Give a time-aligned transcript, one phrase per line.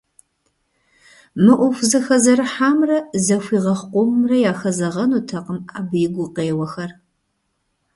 [1.43, 6.91] Мы Ӏуэху зэхэзэрыхьамрэ зэхуигъэхъу къомымрэ яхэзэгъэнутэкъым абы и гукъеуэхэр.